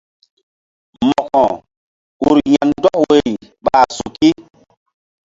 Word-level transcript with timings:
Mo̧ko 1.07 1.43
ur 2.27 2.37
ya̧ndɔk 2.53 2.95
woyri 3.01 3.33
ɓa 3.63 3.77
suki. 3.95 4.29